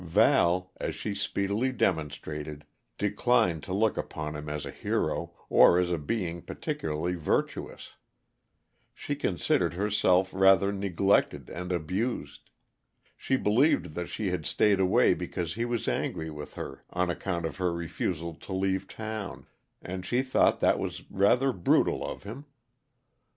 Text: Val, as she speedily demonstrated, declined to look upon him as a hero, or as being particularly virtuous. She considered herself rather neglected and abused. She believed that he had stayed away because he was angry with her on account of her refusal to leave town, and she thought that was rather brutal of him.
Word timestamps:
Val, 0.03 0.71
as 0.77 0.95
she 0.95 1.13
speedily 1.13 1.71
demonstrated, 1.71 2.65
declined 2.97 3.61
to 3.61 3.71
look 3.71 3.97
upon 3.97 4.35
him 4.35 4.49
as 4.49 4.65
a 4.65 4.71
hero, 4.71 5.31
or 5.47 5.77
as 5.77 5.91
being 6.07 6.41
particularly 6.41 7.13
virtuous. 7.13 7.97
She 8.95 9.15
considered 9.15 9.75
herself 9.75 10.31
rather 10.33 10.71
neglected 10.73 11.51
and 11.51 11.71
abused. 11.71 12.49
She 13.15 13.37
believed 13.37 13.93
that 13.93 14.09
he 14.09 14.31
had 14.31 14.47
stayed 14.47 14.79
away 14.79 15.13
because 15.13 15.53
he 15.53 15.65
was 15.65 15.87
angry 15.87 16.31
with 16.31 16.55
her 16.55 16.83
on 16.89 17.11
account 17.11 17.45
of 17.45 17.57
her 17.57 17.71
refusal 17.71 18.33
to 18.33 18.53
leave 18.53 18.87
town, 18.87 19.45
and 19.83 20.03
she 20.03 20.23
thought 20.23 20.61
that 20.61 20.79
was 20.79 21.03
rather 21.11 21.53
brutal 21.53 22.03
of 22.03 22.23
him. 22.23 22.45